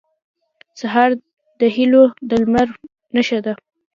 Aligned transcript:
سهار 0.79 1.11
د 1.59 1.61
هيلو 1.75 2.03
د 2.29 2.31
لمر 2.41 2.67
نښه 3.15 3.39
ده. 3.45 3.53